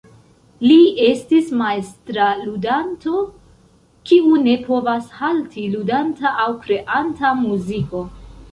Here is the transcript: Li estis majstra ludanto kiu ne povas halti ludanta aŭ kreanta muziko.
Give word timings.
Li 0.69 0.77
estis 1.07 1.51
majstra 1.59 2.29
ludanto 2.45 3.13
kiu 4.11 4.41
ne 4.47 4.57
povas 4.65 5.07
halti 5.21 5.69
ludanta 5.77 6.35
aŭ 6.47 6.51
kreanta 6.65 7.35
muziko. 7.45 8.03